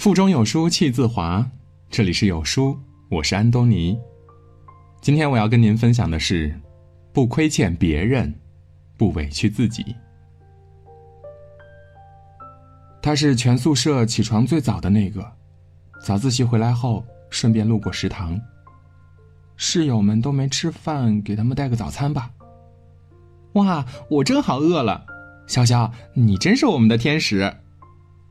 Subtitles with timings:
[0.00, 1.46] 腹中有书气自华，
[1.90, 2.74] 这里是有书，
[3.10, 3.98] 我是安东尼。
[5.02, 6.58] 今天我要跟您分享的是：
[7.12, 8.34] 不亏欠别人，
[8.96, 9.94] 不委屈自己。
[13.02, 15.30] 他是全宿舍起床最早的那个，
[16.02, 18.40] 早自习回来后顺便路过食堂。
[19.58, 22.30] 室友们都没吃饭，给他们带个早餐吧。
[23.52, 25.04] 哇，我正好饿了。
[25.46, 27.54] 潇潇，你真是我们的天使，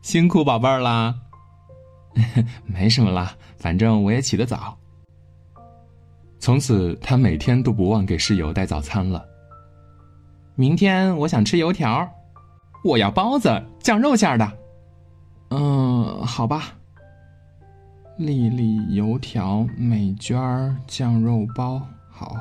[0.02, 1.14] 辛苦宝贝儿啦。
[2.66, 4.77] 没什么啦，反正我也起得早。
[6.40, 9.26] 从此，他每天都不忘给室友带早餐了。
[10.55, 12.09] 明天我想吃油条，
[12.84, 14.52] 我要包子，酱肉馅的。
[15.50, 16.76] 嗯，好吧。
[18.17, 20.38] 粒粒油条、美娟
[20.88, 22.36] 酱肉包，好。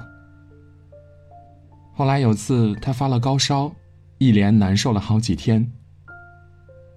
[1.95, 3.71] 后来有次，他发了高烧。
[4.19, 5.65] 一连难受了好几天。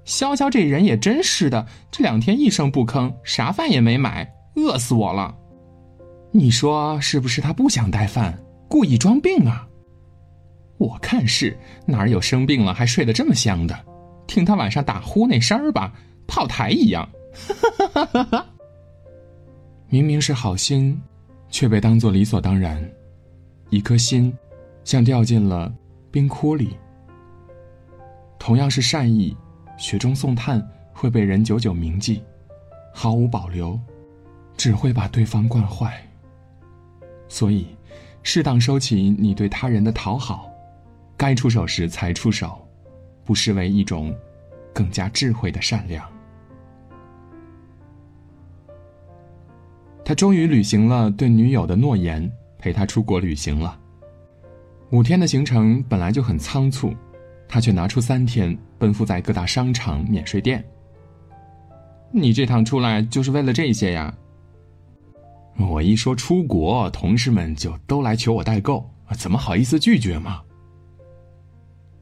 [0.05, 5.35] 潇潇这人也真是的，这两天一声不吭，啥饭也没买，饿死我了。
[6.32, 9.68] 你说是不是他不想带饭，故意装病啊？
[10.77, 13.77] 我看是，哪有生病了还睡得这么香的？
[14.27, 15.93] 听他晚上打呼那声儿吧，
[16.26, 17.08] 炮台一样。
[19.90, 20.99] 明明是好心，
[21.49, 22.82] 却被当作理所当然，
[23.70, 24.34] 一颗心，
[24.84, 25.71] 像掉进了
[26.10, 26.76] 冰窟里。
[28.40, 29.36] 同样是善意，
[29.82, 32.21] 雪中送炭会被人久久铭记，
[32.93, 33.79] 毫无保留，
[34.55, 35.99] 只会把对方惯坏。
[37.27, 37.65] 所以，
[38.21, 40.48] 适当收起你对他人的讨好，
[41.18, 42.63] 该出手时才出手，
[43.24, 44.15] 不失为一种
[44.71, 46.07] 更加智慧的善良。
[50.05, 53.79] 他终于履行了对女友的诺言，陪她出国旅行了。
[54.91, 56.93] 五天的行程本来就很仓促。
[57.52, 60.63] 他却拿出三天奔赴在各大商场、免税店。
[62.10, 64.13] 你这趟出来就是为了这些呀？
[65.58, 70.42] 我一说出国，同事们就都来求我代购，怎么好意思拒绝嘛？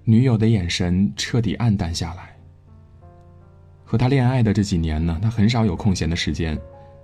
[0.04, 2.36] 女友的眼神彻底暗淡下来。
[3.84, 6.56] 和他恋爱的这几年呢，他很少有空闲的时间，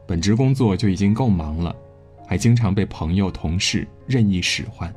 [0.08, 1.76] 本职工作就已经够忙了，
[2.28, 4.94] 还经常被朋友、同事任意使唤。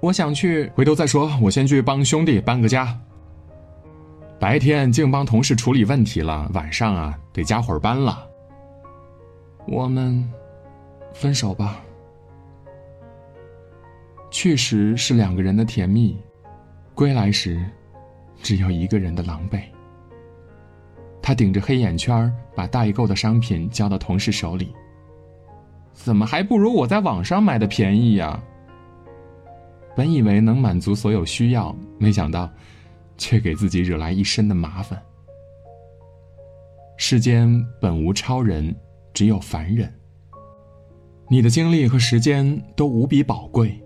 [0.00, 1.30] 我想去，回头再说。
[1.40, 2.98] 我先去帮兄弟搬个家。
[4.38, 8.28] 白天净帮同事处理问题了，晚上啊得加会儿班了。
[9.66, 10.30] 我们
[11.14, 11.82] 分手吧。
[14.30, 16.16] 去时是两个人的甜蜜，
[16.94, 17.64] 归来时
[18.42, 19.62] 只有一个人的狼狈。
[21.22, 24.72] 他顶着黑眼圈把代购的商品交到同事手里。
[25.94, 28.38] 怎么还不如我在网上买的便宜呀？
[29.96, 32.48] 本以为能满足所有需要，没想到，
[33.16, 35.02] 却给自己惹来一身的麻烦。
[36.98, 38.76] 世间本无超人，
[39.14, 39.90] 只有凡人。
[41.28, 43.82] 你的精力和时间都无比宝贵，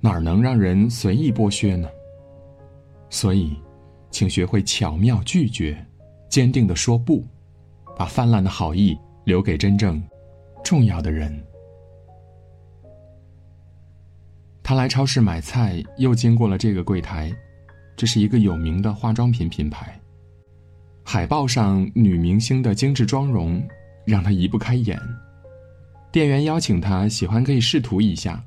[0.00, 1.88] 哪能让人随意剥削呢？
[3.10, 3.56] 所以，
[4.10, 5.84] 请学会巧妙拒绝，
[6.30, 7.24] 坚定的说不，
[7.96, 10.02] 把泛滥的好意留给真正
[10.64, 11.44] 重要的人。
[14.62, 17.34] 他来超市买菜，又经过了这个柜台，
[17.96, 19.98] 这是一个有名的化妆品品牌。
[21.04, 23.60] 海报上女明星的精致妆容
[24.06, 24.98] 让他移不开眼。
[26.12, 28.42] 店员邀请他，喜欢可以试涂一下，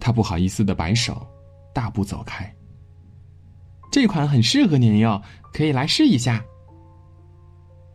[0.00, 1.24] 他不好意思的摆手，
[1.72, 2.52] 大步走开。
[3.92, 5.22] 这款很适合您哟，
[5.52, 6.44] 可以来试一下。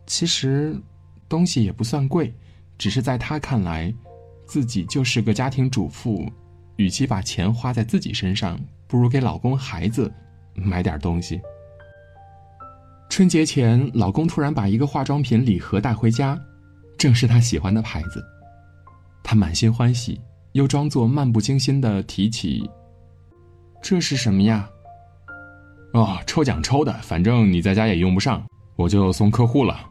[0.06, 0.74] 其实，
[1.28, 2.32] 东西也不算贵，
[2.78, 3.92] 只是在他看来，
[4.46, 6.26] 自己就是个家庭主妇。
[6.80, 10.10] 与其把钱花在自己身上，不如给老公、孩子
[10.54, 11.38] 买点东西。
[13.10, 16.40] 春节前，老公突然把一个化妆品礼盒带回家，
[16.96, 18.24] 正是他喜欢的牌子。
[19.22, 20.18] 他满心欢喜，
[20.52, 22.62] 又装作漫不经心的提起
[23.82, 24.66] ：“这是什么呀
[25.92, 28.42] ？”“哦，抽奖抽的，反正你在家也用不上，
[28.74, 29.86] 我就送客户了。”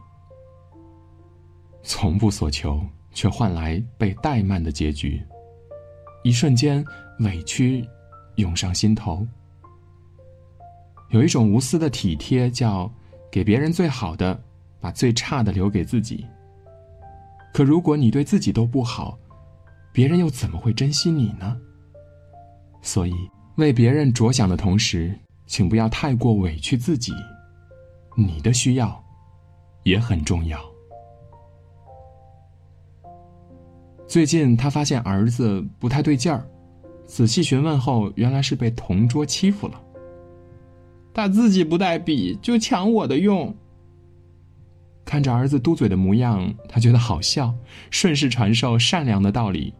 [1.84, 2.82] 从不所求，
[3.12, 5.22] 却换来被怠慢的结局。
[6.22, 6.84] 一瞬间，
[7.20, 7.86] 委屈
[8.36, 9.26] 涌上心头。
[11.10, 12.90] 有一种无私的体贴，叫
[13.30, 14.40] 给别人最好的，
[14.80, 16.24] 把最差的留给自己。
[17.52, 19.18] 可如果你对自己都不好，
[19.92, 21.56] 别人又怎么会珍惜你呢？
[22.80, 23.14] 所以，
[23.56, 27.12] 为别人着想的同时，请不要太过委屈自己。
[28.16, 29.04] 你的需要
[29.82, 30.60] 也很重要。
[34.10, 36.44] 最近他发现儿子不太对劲儿，
[37.06, 39.80] 仔细询问后，原来是被同桌欺负了。
[41.14, 43.54] 他自己不带笔就抢我的用。
[45.04, 47.54] 看着儿子嘟嘴的模样，他觉得好笑，
[47.92, 49.72] 顺势传授善良的道理。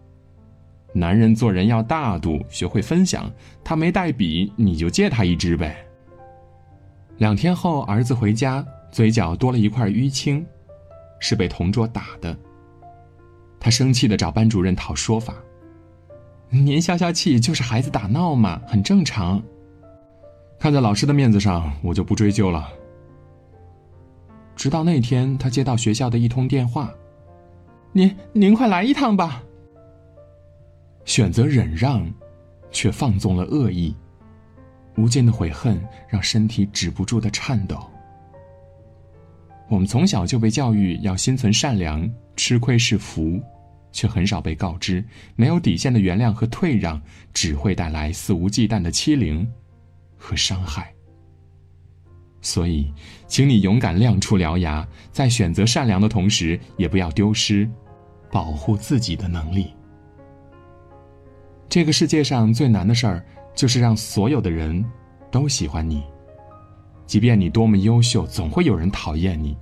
[0.93, 3.29] 男人做人要大度，学会分享。
[3.65, 5.85] 他没带笔，你就借他一支呗。
[7.19, 10.47] 两天后，儿子回家，嘴角多了一块淤青，
[11.19, 12.39] 是被同桌打的。
[13.61, 15.35] 他生气的找班主任讨说法。
[16.49, 19.41] 您消消气，就是孩子打闹嘛，很正常。
[20.59, 22.69] 看在老师的面子上，我就不追究了。
[24.57, 26.93] 直到那天，他接到学校的一通电话
[27.93, 29.43] ：“您您快来一趟吧。”
[31.07, 32.07] 选择忍让，
[32.71, 33.95] 却放纵了恶意，
[34.97, 37.79] 无尽的悔恨让身体止不住的颤抖。
[39.69, 42.09] 我们从小就被教育要心存善良，
[42.41, 43.39] 吃亏是福，
[43.93, 45.05] 却很少被告知，
[45.37, 46.99] 没有底线的原谅和退让
[47.35, 49.47] 只会带来肆无忌惮的欺凌
[50.17, 50.91] 和伤害。
[52.41, 52.91] 所以，
[53.27, 57.71] 请你勇敢亮出獠牙，在选择善良的同时，也不要丢失
[58.33, 59.75] 保护自己的能力。
[61.69, 63.23] 这个世界上最难的事儿，
[63.55, 64.83] 就是让所有的人
[65.31, 66.03] 都喜欢你。
[67.07, 69.55] 即便你多么优秀，总会有人讨厌你；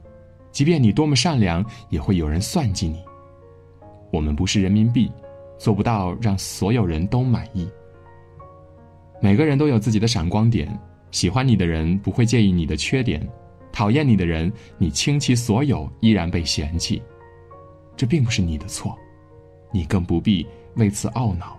[0.59, 3.01] 即便你多么善良，也会有人算计你。
[4.11, 5.09] 我们不是人民币，
[5.57, 7.71] 做不到让所有人都满意。
[9.23, 10.69] 每个人都有自己的闪光点，
[11.13, 13.25] 喜欢你的人不会介意你的缺点，
[13.71, 17.01] 讨厌你的人，你倾其所有依然被嫌弃，
[17.97, 18.99] 这并不是你的错，
[19.71, 20.45] 你更不必
[20.75, 21.57] 为此懊恼。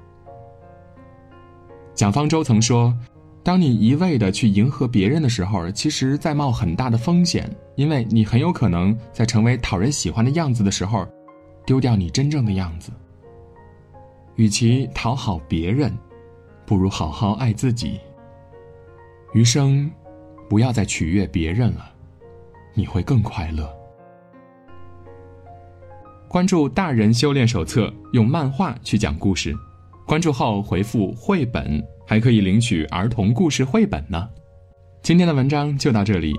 [1.94, 2.94] 蒋方舟曾说
[3.42, 11.08] ：“当你一味的去迎合别人的时候，其实在冒很大的风险，因为你很有可能在成为讨人喜欢的样子的时候，
[11.66, 12.92] 丢掉你真正的样子。
[14.36, 15.98] 与其讨好别人，
[16.66, 18.00] 不如好好爱自己。
[19.34, 19.90] 余生，
[20.50, 21.90] 不要再取悦别人了，
[22.74, 23.70] 你会更快乐。”
[26.28, 29.56] 关注《大人修炼手册》，用漫画去讲故事。
[30.06, 34.28] 关注后回复“绘本”，还可以领取儿童故事绘本呢。
[35.04, 36.34] 今天的文章就到这里，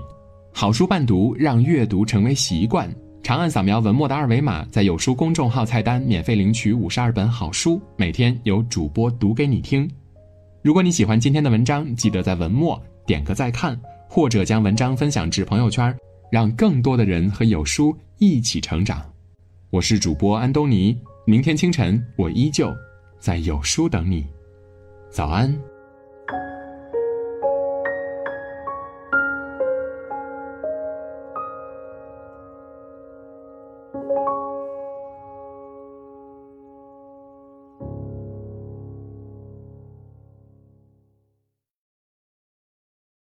[0.51, 2.93] 好书伴读，让阅读成为习惯。
[3.23, 9.89] 长按扫描文末的二维码，在有书公众号菜单免费领取五十二本好书，每天有主播读给你听。
[10.61, 12.77] 如果你喜欢今天的文章，记得在文末
[13.07, 13.79] 点个再看，
[14.09, 15.95] 或者将文章分享至朋友圈，
[16.29, 19.01] 让更多的人和有书一起成长。
[19.69, 22.69] 我是主播安东尼，明天清晨我依旧。
[23.21, 24.25] 在有书等你，
[25.11, 25.70] 早安。